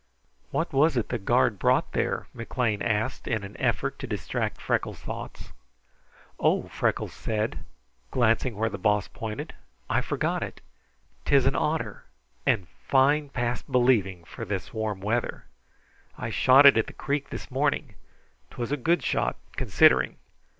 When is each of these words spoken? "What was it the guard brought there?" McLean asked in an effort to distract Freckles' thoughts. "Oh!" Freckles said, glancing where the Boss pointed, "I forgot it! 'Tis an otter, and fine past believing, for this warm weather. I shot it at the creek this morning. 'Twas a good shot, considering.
"What 0.49 0.73
was 0.73 0.97
it 0.97 1.09
the 1.09 1.19
guard 1.19 1.59
brought 1.59 1.91
there?" 1.91 2.25
McLean 2.33 2.81
asked 2.81 3.27
in 3.27 3.43
an 3.43 3.55
effort 3.59 3.99
to 3.99 4.07
distract 4.07 4.59
Freckles' 4.59 4.99
thoughts. 4.99 5.51
"Oh!" 6.39 6.63
Freckles 6.69 7.13
said, 7.13 7.59
glancing 8.09 8.55
where 8.55 8.67
the 8.71 8.79
Boss 8.79 9.07
pointed, 9.07 9.53
"I 9.91 10.01
forgot 10.01 10.41
it! 10.41 10.59
'Tis 11.23 11.45
an 11.45 11.55
otter, 11.55 12.05
and 12.47 12.67
fine 12.87 13.29
past 13.29 13.71
believing, 13.71 14.23
for 14.23 14.43
this 14.43 14.73
warm 14.73 15.01
weather. 15.01 15.45
I 16.17 16.31
shot 16.31 16.65
it 16.65 16.77
at 16.79 16.87
the 16.87 16.93
creek 16.93 17.29
this 17.29 17.51
morning. 17.51 17.93
'Twas 18.49 18.71
a 18.71 18.77
good 18.77 19.03
shot, 19.03 19.35
considering. 19.55 20.17